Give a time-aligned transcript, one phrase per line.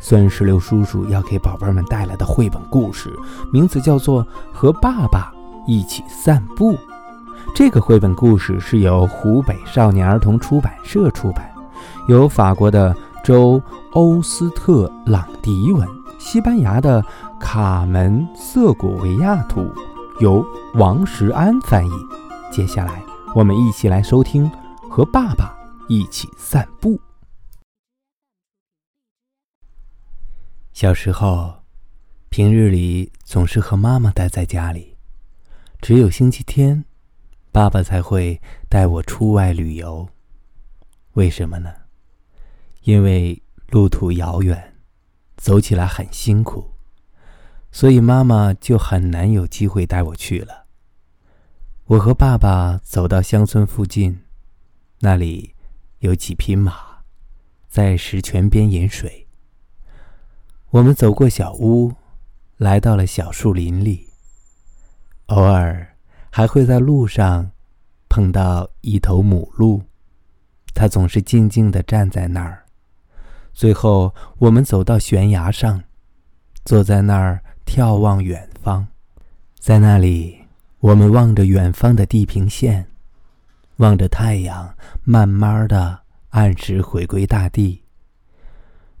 [0.00, 3.12] 酸石榴叔叔要给宝贝们带来的绘本故事，
[3.52, 5.32] 名字叫做《和爸爸
[5.66, 6.72] 一起散步》。
[7.54, 11.50] 这个绘本故事是由湖北少年儿童出版社出版，
[12.08, 12.94] 由法国的
[13.24, 13.58] 周·
[13.92, 15.86] 欧斯特朗迪文，
[16.18, 17.04] 西班牙的
[17.40, 19.66] 卡门·瑟古维亚图，
[20.20, 20.44] 由
[20.74, 21.92] 王石安翻译。
[22.50, 23.02] 接下来，
[23.34, 24.50] 我们一起来收听
[24.88, 25.54] 《和爸爸
[25.88, 26.90] 一起散步》。
[30.80, 31.64] 小时候，
[32.28, 34.96] 平日里总是和妈妈待在家里，
[35.80, 36.84] 只有星期天，
[37.50, 40.08] 爸爸才会带我出外旅游。
[41.14, 41.74] 为什么呢？
[42.82, 44.76] 因为路途遥远，
[45.36, 46.70] 走起来很辛苦，
[47.72, 50.66] 所以妈妈就很难有机会带我去了。
[51.86, 54.20] 我和爸爸走到乡村附近，
[55.00, 55.56] 那里
[55.98, 57.02] 有几匹马，
[57.68, 59.24] 在石泉边饮水。
[60.70, 61.90] 我们走过小屋，
[62.58, 64.06] 来到了小树林里。
[65.26, 65.96] 偶尔
[66.30, 67.50] 还会在路上
[68.06, 69.82] 碰到一头母鹿，
[70.74, 72.66] 它总是静静地站在那儿。
[73.54, 75.82] 最后，我们走到悬崖上，
[76.66, 78.86] 坐在那儿眺望远方。
[79.58, 80.38] 在那里，
[80.80, 82.86] 我们望着远方的地平线，
[83.76, 87.82] 望着太阳慢慢的按时回归大地。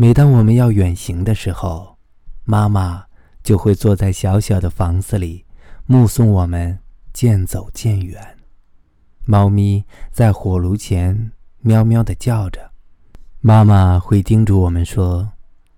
[0.00, 1.98] 每当我们要远行的时候，
[2.44, 3.04] 妈妈
[3.42, 5.44] 就会坐在小小的房子里，
[5.84, 6.78] 目送我们
[7.12, 8.38] 渐走渐远。
[9.26, 12.70] 猫咪在火炉前喵喵地叫着，
[13.40, 15.32] 妈妈会叮嘱我们说：“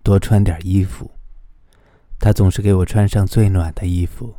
[0.05, 1.11] 多穿点衣服。”
[2.21, 4.37] 她总是给我穿上最暖的衣服，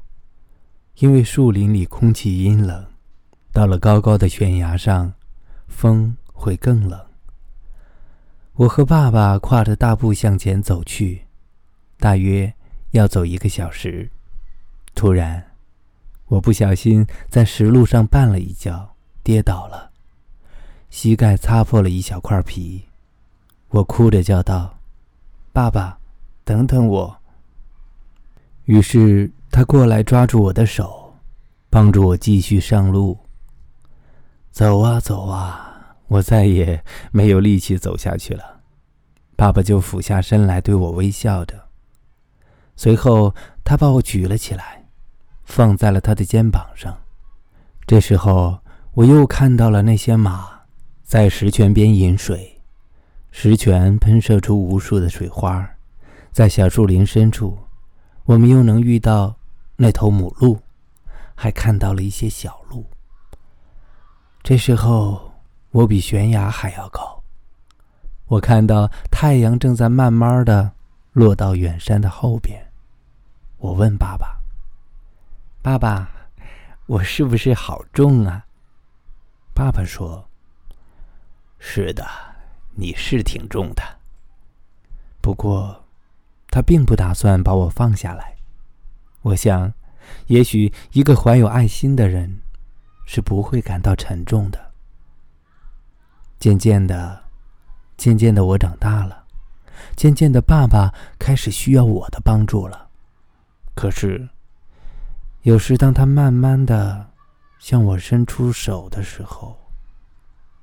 [1.00, 2.86] 因为树林里空气阴冷，
[3.52, 5.12] 到了高高的悬崖上，
[5.68, 6.98] 风会更冷。
[8.56, 11.24] 我和爸爸跨着大步向前走去，
[11.98, 12.54] 大约
[12.92, 14.08] 要走一个小时。
[14.94, 15.44] 突然，
[16.28, 18.94] 我不小心在石路上绊了一跤，
[19.24, 19.90] 跌倒了，
[20.92, 22.84] 膝盖擦破了一小块皮。
[23.70, 24.78] 我哭着叫道
[25.52, 25.98] ：“爸爸，
[26.44, 27.18] 等等我！”
[28.66, 31.16] 于是他过来抓住我的手，
[31.72, 33.18] 帮助我继续上路。
[34.52, 35.73] 走啊走啊。
[36.08, 38.62] 我再也没有力气走下去了，
[39.36, 41.70] 爸爸就俯下身来对我微笑着。
[42.76, 43.34] 随后，
[43.64, 44.86] 他把我举了起来，
[45.44, 46.96] 放在了他的肩膀上。
[47.88, 48.60] 这时候，
[48.94, 50.62] 我又看到了那些马
[51.04, 52.62] 在石泉边饮水，
[53.32, 55.68] 石泉喷射出无数的水花。
[56.32, 57.58] 在小树林深处，
[58.26, 59.36] 我们又能遇到
[59.78, 60.60] 那头母鹿，
[61.34, 62.86] 还看到了一些小鹿。
[64.44, 65.33] 这时候。
[65.74, 67.24] 我比悬崖还要高，
[68.28, 70.72] 我看到太阳正在慢慢的
[71.14, 72.64] 落到远山的后边。
[73.58, 74.40] 我问爸爸
[75.64, 76.12] ：“爸爸，
[76.86, 78.46] 我是不是好重啊？”
[79.56, 80.30] 爸爸说
[81.58, 82.06] ：“是的，
[82.76, 83.82] 你是挺重的。
[85.22, 85.86] 不过，
[86.50, 88.36] 他并不打算把我放下来。
[89.24, 89.74] 我想，
[90.28, 92.42] 也许一个怀有爱心的人，
[93.08, 94.73] 是不会感到沉重的。”
[96.44, 97.24] 渐渐的，
[97.96, 99.24] 渐渐的，我长大了。
[99.96, 102.90] 渐渐的，爸爸开始需要我的帮助了。
[103.74, 104.28] 可是，
[105.44, 107.10] 有时当他慢慢的
[107.60, 109.58] 向我伸出手的时候，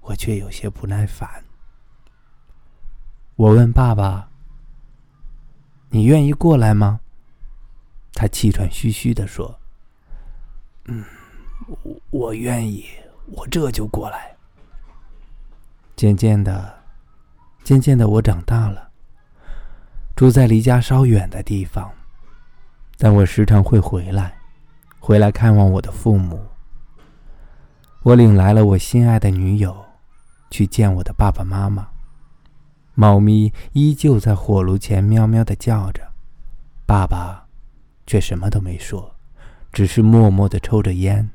[0.02, 1.42] 我却有些不耐烦。
[3.36, 4.28] 我问爸爸
[5.88, 7.00] ：“你愿意过来吗？”
[8.12, 9.58] 他气喘吁吁的说
[10.84, 11.02] ：“嗯，
[11.66, 12.84] 我我愿意，
[13.28, 14.28] 我这就过来。”
[16.00, 16.80] 渐渐的，
[17.62, 18.88] 渐渐的，我长大了，
[20.16, 21.92] 住在离家稍远的地方，
[22.96, 24.34] 但我时常会回来，
[24.98, 26.42] 回来看望我的父母。
[28.02, 29.76] 我领来了我心爱的女友，
[30.50, 31.86] 去见我的爸爸妈妈。
[32.94, 36.00] 猫咪依旧在火炉前喵喵的叫着，
[36.86, 37.46] 爸爸
[38.06, 39.14] 却什么都没说，
[39.70, 41.28] 只是默默的抽着烟，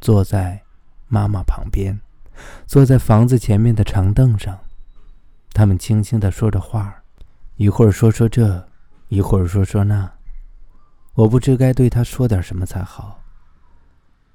[0.00, 0.60] 坐在
[1.06, 2.00] 妈妈旁边。
[2.66, 4.58] 坐在房子前面的长凳上，
[5.52, 7.02] 他们轻轻的说着话，
[7.56, 8.68] 一会儿说说这，
[9.08, 10.10] 一会儿说说那。
[11.14, 13.20] 我不知该对他说点什么才好。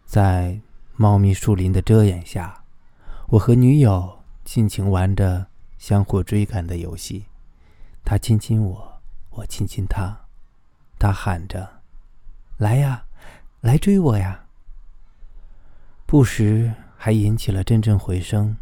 [0.06, 0.60] 在
[0.96, 2.64] 茂密树林的遮掩下，
[3.30, 7.26] 我和女友尽情玩着相互追赶的游戏。
[8.06, 9.02] 他亲亲我，
[9.32, 10.16] 我亲亲他。
[11.00, 11.82] 他喊着
[12.58, 13.06] ：“来呀，
[13.62, 14.46] 来追我呀！”
[16.08, 18.58] 不时还引起了阵阵回声，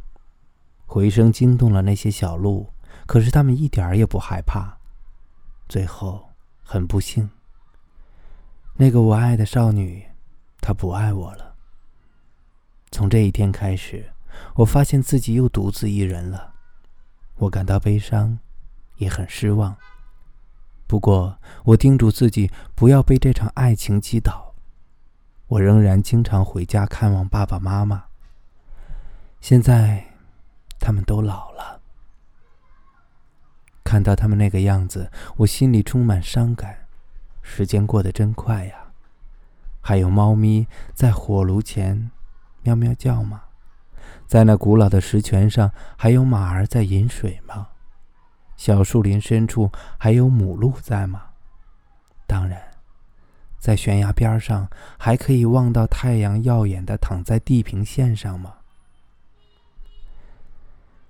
[0.85, 2.69] 回声惊动了那些小鹿，
[3.07, 4.77] 可是他们一点儿也不害怕。
[5.67, 6.29] 最后，
[6.61, 7.29] 很不幸，
[8.75, 10.05] 那个我爱的少女，
[10.61, 11.55] 她不爱我了。
[12.91, 14.11] 从这一天开始，
[14.55, 16.53] 我发现自己又独自一人了，
[17.37, 18.37] 我感到悲伤。
[18.97, 19.75] 也很失望。
[20.87, 24.55] 不过，我叮嘱自己不要被这场爱情击倒。
[25.47, 28.05] 我仍然经常回家看望爸爸妈妈。
[29.47, 30.03] 现在，
[30.79, 31.79] 他们都老了。
[33.83, 36.87] 看到他们那个样子，我心里充满伤感。
[37.43, 38.73] 时间过得真快呀！
[39.81, 40.65] 还有猫咪
[40.95, 42.09] 在火炉前
[42.63, 43.43] 喵喵叫吗？
[44.25, 47.67] 在那古老的石泉上，还有马儿在饮水吗？
[48.57, 51.21] 小树林深处还有母鹿在吗？
[52.25, 52.59] 当然，
[53.59, 54.67] 在悬崖边上
[54.97, 58.55] 还可以望到太阳耀眼的躺在地平线上吗？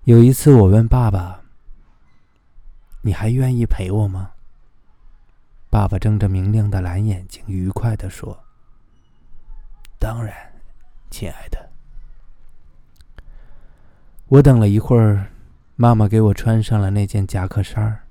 [0.06, 1.42] 有一次，我问爸爸
[3.02, 4.34] ：“你还愿意陪我吗？”
[5.72, 8.46] 爸爸睁着明亮的蓝眼睛，愉快地说
[9.98, 10.36] ：“当然，
[11.10, 11.72] 亲爱的。”
[14.30, 15.28] 我等了一会儿。
[15.78, 18.04] 妈妈给我穿上了那件夹克衫儿。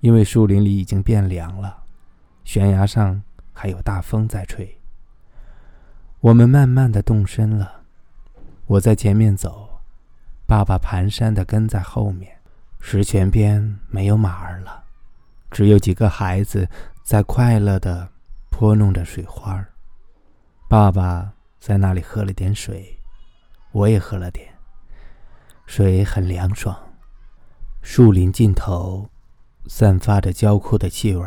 [0.00, 1.84] 因为树林里已经变凉了，
[2.44, 3.22] 悬崖上
[3.54, 4.78] 还有大风在吹。
[6.20, 7.84] 我们慢慢的动身了，
[8.66, 9.71] 我在前面走，
[10.52, 12.30] 爸爸蹒跚的跟在后面。
[12.78, 14.84] 石泉边没有马儿了，
[15.50, 16.68] 只有几个孩子
[17.02, 18.06] 在快乐的
[18.50, 19.66] 泼弄着水花。
[20.68, 22.98] 爸爸在那里喝了点水，
[23.70, 24.46] 我也喝了点。
[25.64, 26.78] 水很凉爽，
[27.80, 29.08] 树林尽头
[29.68, 31.26] 散发着焦枯的气味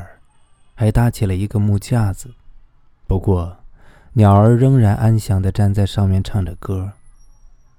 [0.76, 2.32] 还搭起了一个木架子。
[3.08, 3.58] 不过，
[4.14, 6.92] 鸟儿仍然安详地站在上面唱着歌。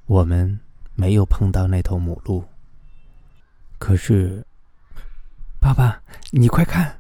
[0.07, 0.59] 我们
[0.97, 2.45] 没有碰到那头母鹿。
[3.79, 4.45] 可是，
[5.61, 6.03] 爸爸，
[6.33, 6.99] 你快看！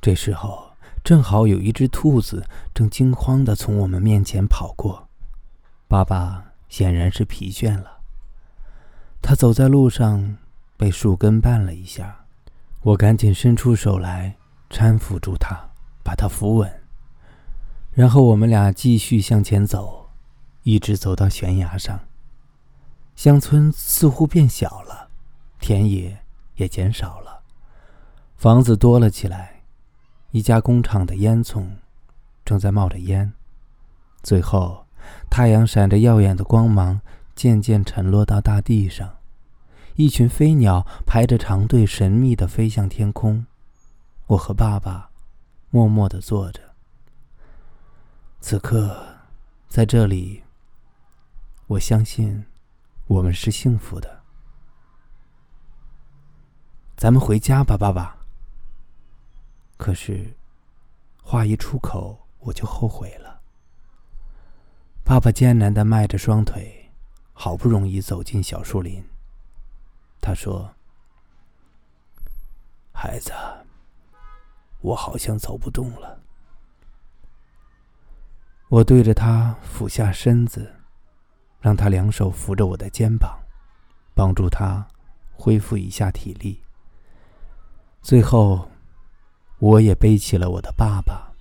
[0.00, 0.72] 这时候，
[1.04, 2.44] 正好有一只兔子
[2.74, 5.08] 正惊慌的从我们面前跑过。
[5.86, 8.00] 爸爸显然是疲倦了。
[9.20, 10.38] 他走在路上，
[10.76, 12.24] 被树根绊了一下，
[12.80, 14.36] 我赶紧伸出手来
[14.70, 15.70] 搀扶住他，
[16.02, 16.80] 把他扶稳。
[17.92, 20.08] 然后我们俩继续向前走，
[20.62, 22.00] 一直走到悬崖上。
[23.14, 25.08] 乡村似乎变小了，
[25.60, 26.18] 田野
[26.56, 27.42] 也减少了，
[28.36, 29.62] 房子多了起来，
[30.30, 31.66] 一家工厂的烟囱
[32.44, 33.32] 正在冒着烟。
[34.22, 34.86] 最后，
[35.30, 37.00] 太阳闪着耀眼的光芒。
[37.34, 39.16] 渐渐沉落到大地上，
[39.94, 43.46] 一群飞鸟排着长队，神秘地飞向天空。
[44.26, 45.10] 我和爸爸
[45.70, 46.60] 默默地坐着。
[48.38, 49.02] 此刻，
[49.66, 50.42] 在这里，
[51.68, 52.44] 我相信
[53.12, 54.22] 我们是幸福的。
[56.96, 58.16] 咱们回家吧，爸爸。
[59.76, 60.34] 可是，
[61.22, 63.42] 话一出口，我就后悔了。
[65.04, 66.78] 爸爸艰难地迈着双腿。
[67.34, 69.04] 好不容易走进小树林，
[70.20, 70.72] 他说
[72.92, 73.32] ：“孩子，
[74.80, 76.20] 我好像走不动了。”
[78.68, 80.81] 我对着他俯下身子，
[81.62, 83.38] 让他两手扶着我的肩膀，
[84.14, 84.86] 帮助他
[85.32, 86.60] 恢复一下体力。
[88.02, 88.68] 最后，
[89.60, 91.32] 我也背起了我的爸爸。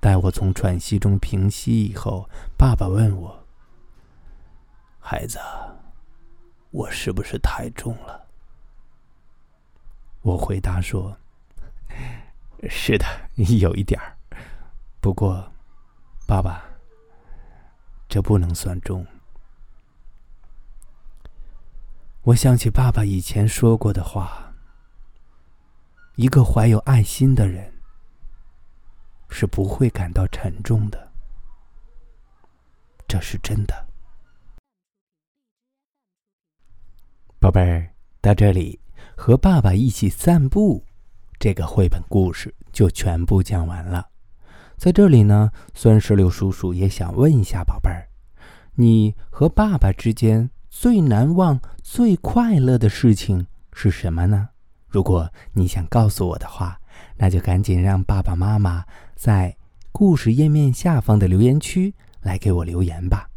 [0.00, 2.28] 待我从喘息中平息以后，
[2.58, 3.46] 爸爸问我。
[4.98, 5.38] 孩子，
[6.70, 8.26] 我是不是太重了？
[10.22, 11.14] 我回答说
[12.68, 13.04] ：“是的，
[13.36, 14.16] 有一点儿。
[15.00, 15.52] 不过，
[16.26, 16.64] 爸爸，
[18.14, 19.04] 这不能算重。”
[22.22, 24.54] 我想起爸爸以前说过的话
[26.14, 27.74] ：“一个怀有爱心的人
[29.28, 31.10] 是不会感到沉重的。”
[33.08, 33.74] 这是真的。
[37.40, 37.90] 宝贝儿，
[38.20, 38.78] 到这里
[39.16, 40.84] 和爸爸一起散步，
[41.40, 44.08] 这个绘本故事就全部讲完了。
[44.76, 48.08] 在这里呢，酸石榴叔叔也想问一下宝贝儿，
[48.74, 54.48] 你和爸爸之间最难忘、最快乐的事情是什么呢？
[54.88, 56.78] 如果你想告诉我的话，
[57.16, 59.56] 那就赶紧让爸爸妈妈在
[59.90, 63.28] 故事页面下方的留言区来给我留言吧。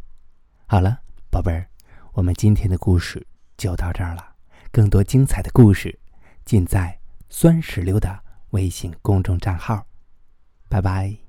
[0.66, 0.98] 好了，
[1.30, 1.66] 宝贝儿，
[2.12, 3.26] 我们今天的故事
[3.56, 4.24] 就到这儿了。
[4.70, 5.98] 更多精彩的故事，
[6.44, 8.18] 尽在酸石榴的
[8.50, 9.84] 微信公众账号。
[10.68, 11.27] 拜拜。